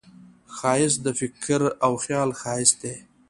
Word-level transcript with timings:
ښایست 0.55 0.99
د 1.05 1.07
فکر 1.19 1.61
او 1.85 1.91
خیال 2.03 2.29
ښایست 2.41 2.75
دی 2.83 2.95